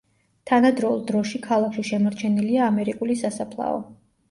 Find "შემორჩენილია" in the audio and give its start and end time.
1.91-2.65